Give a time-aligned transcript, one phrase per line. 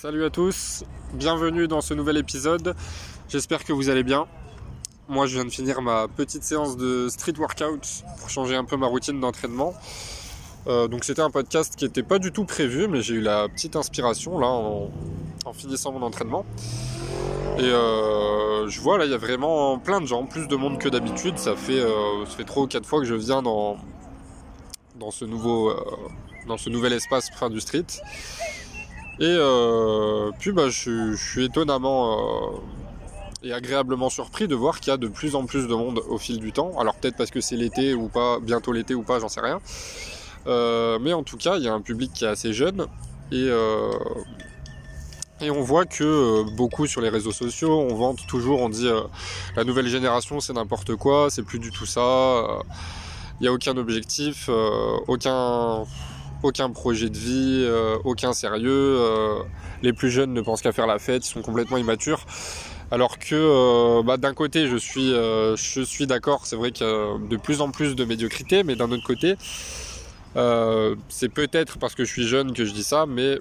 [0.00, 2.76] Salut à tous, bienvenue dans ce nouvel épisode.
[3.28, 4.28] J'espère que vous allez bien.
[5.08, 8.76] Moi, je viens de finir ma petite séance de street workout pour changer un peu
[8.76, 9.74] ma routine d'entraînement.
[10.68, 13.48] Euh, donc, c'était un podcast qui n'était pas du tout prévu, mais j'ai eu la
[13.48, 14.88] petite inspiration là en,
[15.52, 16.46] finissant mon entraînement.
[17.58, 20.78] Et euh, je vois là, il y a vraiment plein de gens, plus de monde
[20.78, 21.38] que d'habitude.
[21.38, 23.78] Ça fait euh, ça fait trois ou quatre fois que je viens dans
[25.10, 25.24] ce
[26.46, 27.86] dans ce nouvel espace faire du street.
[29.20, 32.56] Et euh, puis bah, je, suis étonnamment euh,
[33.42, 36.18] et agréablement surpris de voir qu'il y a de plus en plus de monde au
[36.18, 36.78] fil du temps.
[36.78, 39.60] Alors peut-être parce que c'est l'été ou pas, bientôt l'été ou pas, j'en sais rien.
[40.46, 42.86] Euh, mais en tout cas, il y a un public qui est assez jeune
[43.32, 43.48] et,
[45.40, 48.88] et on voit que beaucoup sur les réseaux sociaux, on vante toujours, on dit
[49.56, 52.60] la nouvelle génération c'est n'importe quoi, c'est plus du tout ça,
[53.38, 54.48] il n'y a aucun objectif,
[55.08, 55.84] aucun
[56.42, 58.70] aucun projet de vie, euh, aucun sérieux.
[58.98, 59.42] Euh,
[59.82, 62.24] les plus jeunes ne pensent qu'à faire la fête, ils sont complètement immatures.
[62.90, 66.90] Alors que euh, bah, d'un côté, je suis, je suis d'accord, c'est vrai qu'il y
[66.90, 69.36] a de plus en plus de médiocrité, mais d'un autre côté,
[71.08, 73.38] c'est peut-être parce que je suis jeune que je dis ça, mais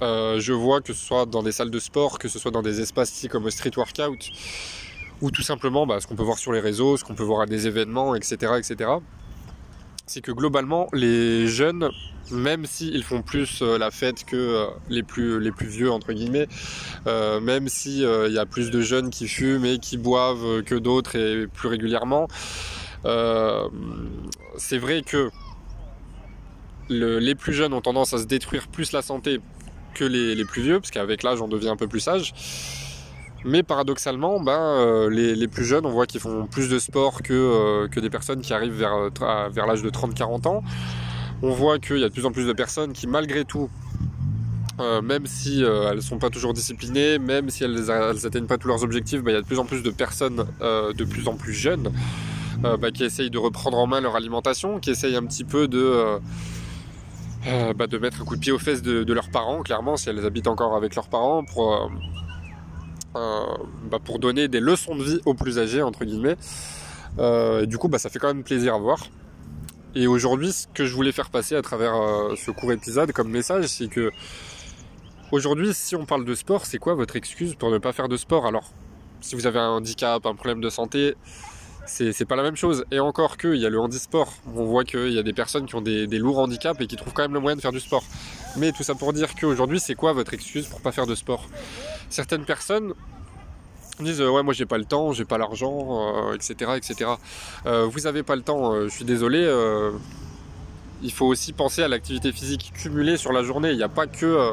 [0.00, 2.80] je vois que ce soit dans des salles de sport, que ce soit dans des
[2.80, 4.30] espaces comme street workout,
[5.22, 7.42] ou tout simplement bah, ce qu'on peut voir sur les réseaux, ce qu'on peut voir
[7.42, 8.90] à des événements, etc., etc.
[10.06, 11.90] C'est que globalement, les jeunes
[12.30, 16.48] même s'ils font plus euh, la fête que euh, les plus les vieux entre guillemets,
[17.06, 21.16] euh, même s'il y a plus de jeunes qui fument et qui boivent que d'autres
[21.16, 22.28] et plus régulièrement,
[24.56, 25.30] c'est vrai que
[26.88, 29.40] les plus jeunes ont tendance à se détruire plus la santé
[29.94, 32.32] que les, plus vieux, parce qu'avec l'âge on devient un peu plus sage.
[33.44, 38.00] Mais paradoxalement, ben, les, plus jeunes, on voit qu'ils font plus de sport que, que
[38.00, 39.10] des personnes qui arrivent vers,
[39.50, 40.62] vers l'âge de 30-40 ans.
[41.42, 43.68] On voit qu'il y a de plus en plus de personnes qui, malgré tout,
[44.80, 47.84] euh, même si euh, elles ne sont pas toujours disciplinées, même si elles
[48.22, 50.46] n'atteignent pas tous leurs objectifs, bah, il y a de plus en plus de personnes
[50.62, 51.92] euh, de plus en plus jeunes
[52.62, 56.20] bah, qui essayent de reprendre en main leur alimentation, qui essayent un petit peu de,
[57.74, 60.24] bah, de mettre un coup de pied aux fesses de, leurs parents, clairement, si elles
[60.24, 61.90] habitent encore avec leurs parents, pour,
[64.04, 66.36] pour donner des leçons de vie aux plus âgés, entre guillemets.
[67.18, 68.98] et du coup, ça fait quand même plaisir à voir.
[69.94, 73.28] Et aujourd'hui, ce que je voulais faire passer à travers euh, ce court épisode comme
[73.28, 74.10] message, c'est que
[75.32, 78.16] aujourd'hui, si on parle de sport, c'est quoi votre excuse pour ne pas faire de
[78.16, 78.46] sport?
[78.46, 78.72] Alors,
[79.20, 81.14] si vous avez un handicap, un problème de santé,
[81.86, 82.84] c'est pas la même chose.
[82.90, 84.32] Et encore que, il y a le handisport.
[84.54, 87.12] On voit qu'il y a des personnes qui ont des, lourds handicaps et qui trouvent
[87.12, 88.04] quand même le moyen de faire du sport.
[88.56, 91.46] Mais tout ça pour dire qu'aujourd'hui, c'est quoi votre excuse pour pas faire de sport?
[92.08, 92.94] Certaines personnes
[94.00, 96.54] disent euh, ouais moi j'ai pas le temps, j'ai pas l'argent, etc.
[96.62, 97.10] Euh, etc.
[97.66, 99.44] Euh, vous avez pas le temps, je suis désolé.
[101.02, 103.70] Il faut aussi penser à l'activité physique cumulée sur la journée.
[103.70, 104.52] Il n'y a pas que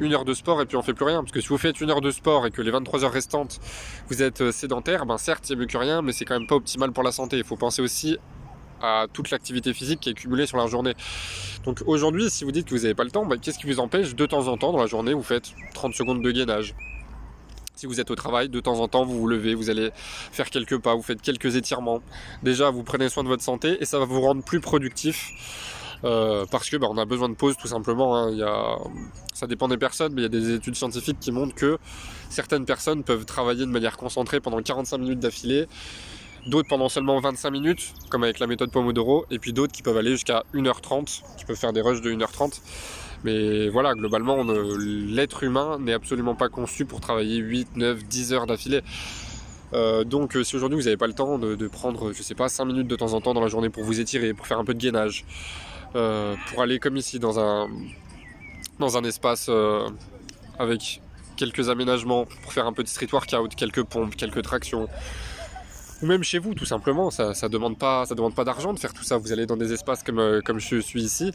[0.00, 1.20] une heure de sport et puis on fait plus rien.
[1.22, 3.60] Parce que si vous faites une heure de sport et que les 23 heures restantes
[4.08, 6.92] vous êtes sédentaire, ben certes c'est mieux que rien, mais c'est quand même pas optimal
[6.92, 7.38] pour la santé.
[7.38, 8.18] Il faut penser aussi
[8.82, 10.94] à toute l'activité physique qui est cumulée sur la journée.
[11.64, 13.80] Donc aujourd'hui, si vous dites que vous n'avez pas le temps, ben, qu'est-ce qui vous
[13.80, 16.74] empêche de temps en temps dans la journée, vous faites 30 secondes de gainage,
[17.74, 20.50] si vous êtes au travail, de temps en temps, vous vous levez, vous allez faire
[20.50, 22.02] quelques pas, vous faites quelques étirements.
[22.42, 25.30] Déjà, vous prenez soin de votre santé et ça va vous rendre plus productif.
[26.04, 28.16] Euh, parce que bah, on a besoin de pause tout simplement.
[28.16, 28.76] Hein.
[29.32, 31.78] Ça dépend des personnes, mais il y a des études scientifiques qui montrent que
[32.28, 35.66] certaines personnes peuvent travailler de manière concentrée pendant 45 minutes d'affilée,
[36.46, 39.96] d'autres pendant seulement 25 minutes, comme avec la méthode Pomodoro, et puis d'autres qui peuvent
[39.96, 42.60] aller jusqu'à 1h30, qui peuvent faire des rushs de 1h30.
[43.24, 44.44] Mais voilà, globalement,
[44.78, 48.82] l'être humain n'est absolument pas conçu pour travailler 8, 9, 10 heures d'affilée.
[49.72, 52.48] Euh, donc euh, si aujourd'hui vous n'avez pas le temps de, prendre, je sais pas,
[52.48, 54.64] 5 minutes de temps en temps dans la journée pour vous étirer, pour faire un
[54.64, 55.24] peu de gainage,
[55.94, 57.68] pour aller comme ici dans un,
[58.78, 59.50] dans un espace
[60.58, 61.00] avec
[61.36, 64.88] quelques aménagements, pour faire un peu de street workout, quelques pompes, quelques tractions,
[66.02, 68.92] ou même chez vous tout simplement, ça, ne demande pas, ça pas d'argent de faire
[68.92, 69.16] tout ça.
[69.16, 71.32] Vous allez dans des espaces comme, comme je suis ici,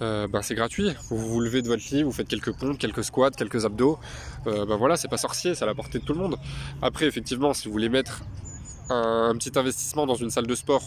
[0.00, 0.90] euh, ben c'est gratuit.
[1.10, 3.98] Vous vous levez de votre lit, vous faites quelques pompes, quelques squats, quelques abdos.
[4.46, 6.36] Euh, ben voilà, c'est pas sorcier, c'est à la portée de tout le monde.
[6.82, 8.22] Après, effectivement, si vous voulez mettre
[8.90, 10.82] un, petit investissement dans une salle de sport,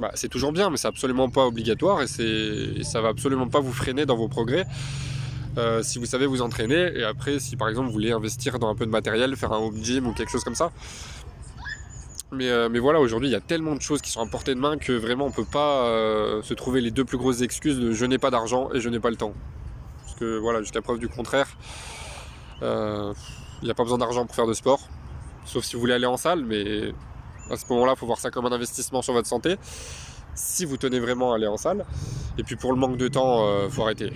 [0.00, 2.22] bah, c'est toujours bien, mais c'est absolument pas obligatoire et,
[2.76, 4.64] et ça va absolument pas vous freiner dans vos progrès.
[5.58, 8.70] Euh, si vous savez vous entraîner et après si par exemple vous voulez investir dans
[8.70, 10.72] un peu de matériel, faire un home gym ou quelque chose comme ça,
[12.40, 14.60] euh, mais, voilà, aujourd'hui, il y a tellement de choses qui sont à portée de
[14.60, 17.92] main que vraiment, on peut pas euh, se trouver les deux plus grosses excuses de
[17.92, 19.34] je n'ai pas d'argent et je n'ai pas le temps.
[20.04, 21.48] Parce que voilà, jusqu'à preuve du contraire,
[22.62, 23.12] euh,
[23.60, 24.80] il n'y a pas besoin d'argent pour faire de sport.
[25.44, 26.94] Sauf si vous voulez aller en salle, mais
[27.52, 29.56] à ce moment-là, il faut voir ça comme un investissement sur votre santé.
[30.34, 31.84] si vous tenez vraiment à aller en salle.
[32.38, 34.10] Et puis pour le manque de temps, euh, faut arrêter.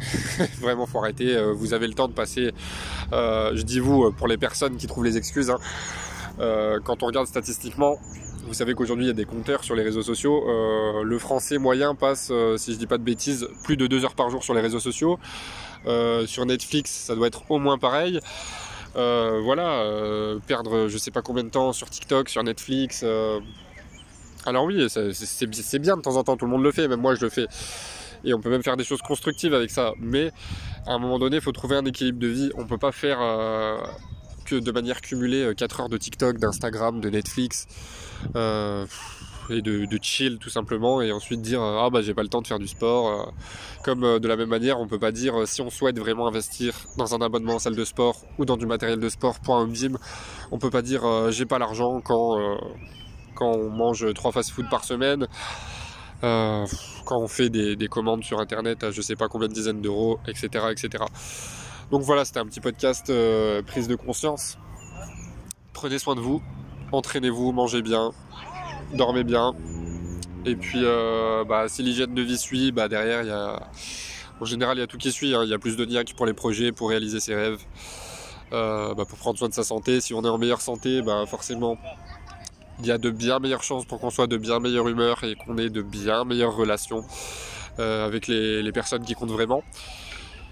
[0.60, 1.36] vraiment, faut arrêter.
[1.36, 2.52] Euh, vous avez le temps de passer.
[3.12, 5.50] Euh, je dis vous pour les personnes qui trouvent les excuses.
[5.50, 5.58] Hein.
[6.84, 7.98] quand on regarde statistiquement,
[8.46, 10.44] vous savez qu'aujourd'hui il y a des compteurs sur les réseaux sociaux.
[11.02, 14.30] le français moyen passe, si je dis pas de bêtises, plus de deux heures par
[14.30, 15.18] jour sur les réseaux sociaux.
[16.26, 18.20] sur Netflix, ça doit être au moins pareil.
[18.96, 19.84] Voilà,
[20.46, 23.04] perdre je sais pas combien de temps sur TikTok, sur Netflix,
[24.46, 27.14] alors oui, c'est bien de temps en temps, tout le monde le fait, même moi
[27.14, 27.46] je le fais.
[28.24, 29.92] Et on peut même faire des choses constructives avec ça.
[29.98, 30.32] Mais
[30.86, 32.50] à un moment donné, il faut trouver un équilibre de vie.
[32.56, 33.78] On peut pas faire euh,
[34.44, 37.66] que de manière cumulée 4 euh, heures de TikTok, d'Instagram, de Netflix.
[38.34, 38.86] Euh,
[39.52, 42.46] et de, chill tout simplement et ensuite dire ah bah j'ai pas le temps de
[42.46, 43.32] faire du sport
[43.82, 47.14] comme de la même manière on peut pas dire si on souhaite vraiment investir dans
[47.14, 49.98] un abonnement en salle de sport ou dans du matériel de sport pour un gym
[50.50, 52.38] on peut pas dire j'ai pas l'argent quand
[53.36, 55.28] quand on mange trois fast-food par semaine,
[56.24, 56.66] euh,
[57.04, 60.18] quand on fait des, commandes sur internet à je sais pas combien de dizaines d'euros,
[60.26, 61.04] etc., etc.
[61.92, 64.58] Donc voilà, c'était un petit podcast euh, prise de conscience.
[65.72, 66.42] Prenez soin de vous,
[66.90, 68.10] entraînez-vous, mangez bien,
[68.94, 69.54] dormez bien.
[70.44, 73.68] Et puis, euh, bah, si l'hygiène de vie suit, bah, derrière, il y a,
[74.40, 75.34] en général, il y a tout qui suit.
[75.34, 75.42] Hein.
[75.44, 77.60] Il y a plus de niaque pour les projets, pour réaliser ses rêves,
[78.50, 80.00] bah, pour prendre soin de sa santé.
[80.00, 81.76] Si on est en meilleure santé, bah, forcément,
[82.80, 85.34] il y a de bien meilleures chances pour qu'on soit de bien meilleure humeur et
[85.34, 87.04] qu'on ait de bien meilleures relations
[87.78, 89.62] euh, avec les, personnes qui comptent vraiment.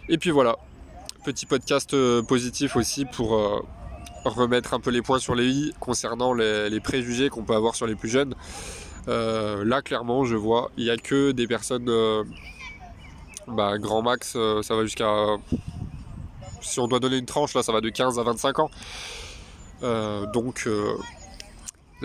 [0.08, 0.56] Et puis voilà,
[1.24, 3.62] petit podcast euh, positif aussi pour euh,
[4.24, 7.86] remettre un peu les points sur les i concernant les, préjugés qu'on peut avoir sur
[7.86, 8.34] les plus jeunes.
[9.06, 11.90] là clairement je vois, il n'y a que des personnes,
[13.48, 15.36] bah, grand max, ça va jusqu'à...
[16.60, 18.70] Si on doit donner une tranche, là ça va de 15 à 25 ans.
[20.32, 20.66] donc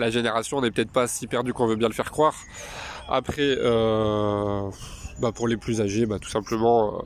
[0.00, 2.34] la génération n'est peut-être pas si perdue qu'on veut bien le faire croire.
[3.08, 4.70] Après, euh,
[5.20, 7.02] bah pour les plus âgés, bah tout simplement, euh,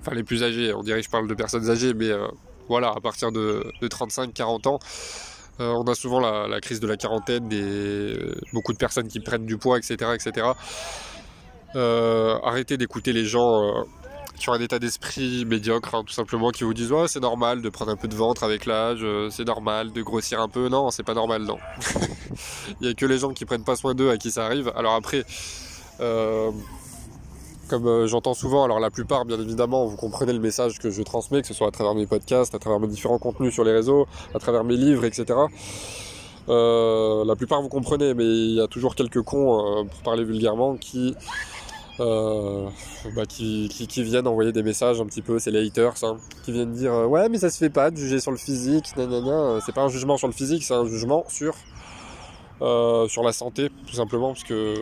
[0.00, 2.26] enfin les plus âgés, on dirait que je parle de personnes âgées, mais euh,
[2.68, 4.78] voilà, à partir de, 35-40 ans,
[5.58, 8.16] on a souvent la, crise de la quarantaine, des,
[8.52, 10.12] beaucoup de personnes qui prennent du poids, etc.
[10.14, 10.46] etc.
[11.74, 13.84] arrêtez d'écouter les gens
[14.42, 17.62] qui ont un état d'esprit médiocre, hein, tout simplement, qui vous disent ouais c'est normal
[17.62, 20.68] de prendre un peu de ventre avec l'âge, euh, c'est normal de grossir un peu.
[20.68, 21.58] Non, c'est pas normal, non.
[22.80, 24.72] Il y a que les gens qui prennent pas soin d'eux à qui ça arrive.
[24.74, 25.24] Alors après,
[26.00, 26.50] euh,
[27.72, 31.02] comme euh, j'entends souvent, alors la plupart, bien évidemment, vous comprenez le message que je
[31.02, 33.72] transmets, que ce soit à travers mes podcasts, à travers mes différents contenus sur les
[33.72, 35.38] réseaux, à travers mes livres, etc.
[36.48, 41.14] la plupart vous comprenez, mais il y a toujours quelques cons, pour parler vulgairement, qui
[42.00, 42.68] euh,
[43.14, 46.50] bah, qui, qui, viennent envoyer des messages un petit peu, c'est les haters, hein, qui
[46.50, 49.58] viennent dire euh, ouais mais ça se fait pas de juger sur le physique, nanana.
[49.64, 51.54] c'est pas un jugement sur le physique, c'est un jugement sur
[52.62, 54.74] euh, sur la santé tout simplement parce que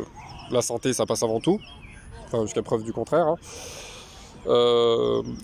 [0.53, 1.59] la santé ça passe avant tout,
[2.33, 3.27] enfin jusqu'à preuve du contraire.
[3.27, 3.37] Hein.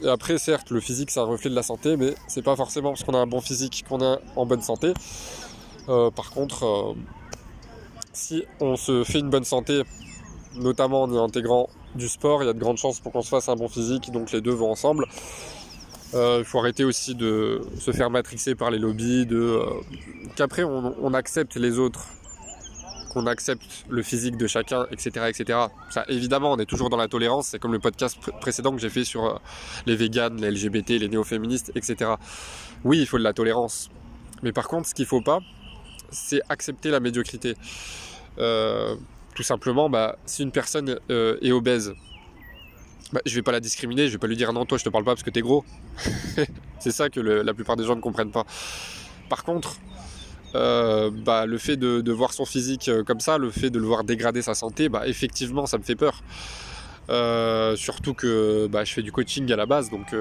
[0.03, 2.91] et après certes le physique c'est un reflet de la santé, mais c'est pas forcément
[2.91, 4.93] parce qu'on a un bon physique qu'on est en bonne santé.
[5.87, 6.95] par contre
[8.13, 9.83] si on se fait une bonne santé
[10.59, 13.29] notamment en y intégrant du sport, il y a de grandes chances pour qu'on se
[13.29, 15.07] fasse un bon physique, donc les deux vont ensemble.
[16.15, 19.65] Euh, il faut arrêter aussi de se faire matrixer par les lobbies, de euh,
[20.37, 22.07] qu'après on, accepte les autres,
[23.09, 25.59] qu'on accepte le physique de chacun, etc., etc.
[25.91, 27.49] Ça, évidemment, on est toujours dans la tolérance.
[27.49, 29.39] C'est comme le podcast précédent que j'ai fait sur euh,
[29.87, 32.13] les véganes, les LGBT, les néo-féministes, etc.
[32.85, 33.91] Oui, il faut de la tolérance,
[34.43, 35.41] mais par contre, ce qu'il faut pas,
[36.11, 37.55] c'est accepter la médiocrité.
[39.37, 41.93] Tout simplement, bah, si une personne euh, est obèse,
[43.13, 44.89] bah, je vais pas la discriminer, je vais pas lui dire non, toi je te
[44.89, 45.63] parle pas parce que t'es gros.
[46.81, 48.47] c'est ça que la plupart des gens ne comprennent pas.
[49.29, 49.77] Par contre,
[50.55, 53.87] euh, bah, le fait de, voir son physique euh, comme ça, le fait de le
[53.87, 56.23] voir dégrader sa santé, bah, effectivement, ça me fait peur.
[57.77, 60.15] surtout que bah, je fais du coaching à la base, donc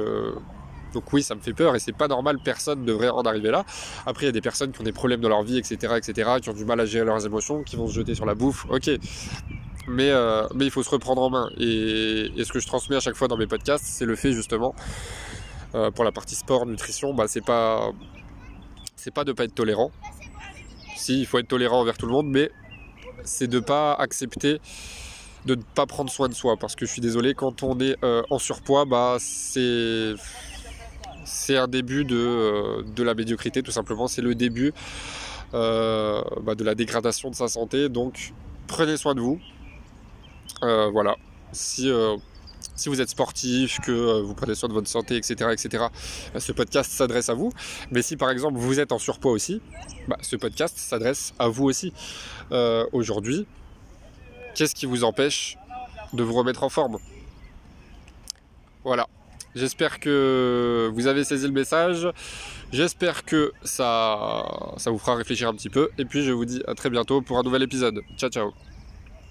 [1.13, 3.65] oui, ça me fait peur et c'est pas normal, personne ne devrait en arriver là.
[4.05, 6.31] Après, il y a des personnes qui ont des problèmes dans leur vie, etc., etc.,
[6.41, 8.65] qui ont du mal à gérer leurs émotions, qui vont se jeter sur la bouffe,
[8.69, 8.89] ok.
[9.87, 11.49] Mais, euh, il faut se reprendre en main.
[11.57, 14.73] Et, ce que je transmets à chaque fois dans mes podcasts, c'est le fait justement,
[15.75, 17.91] euh, pour la partie sport, nutrition, bah, c'est pas,
[19.05, 19.91] c'est pas de pas être tolérant.
[20.95, 22.49] Si, il faut être tolérant envers tout le monde, mais
[23.23, 24.59] c'est de pas accepter
[25.45, 28.03] de ne pas prendre soin de soi parce que je suis désolé quand on est
[28.03, 30.15] euh, en surpoids bah c'est
[31.23, 34.73] c'est un début euh, de, la médiocrité tout simplement, c'est le début
[35.53, 38.33] euh, bah, de la dégradation de sa santé, donc
[38.65, 39.39] prenez soin de vous.
[40.61, 41.15] Voilà,
[41.51, 41.91] si,
[42.75, 45.85] si vous êtes sportif, que vous prenez soin de votre santé, etc., etc.,
[46.33, 47.51] bah, ce podcast s'adresse à vous.
[47.91, 49.61] Mais si par exemple vous êtes en surpoids aussi,
[50.07, 51.93] bah, ce podcast s'adresse à vous aussi.
[52.91, 53.47] Aujourd'hui,
[54.55, 55.57] qu'est-ce qui vous empêche
[56.13, 56.97] de vous remettre en forme?
[58.83, 59.07] Voilà.
[59.55, 62.07] J'espère que vous avez saisi le message.
[62.73, 65.89] J'espère que ça, ça vous fera réfléchir un petit peu.
[65.97, 68.01] Et puis je vous dis à très bientôt pour un nouvel épisode.
[68.17, 68.74] Ciao ciao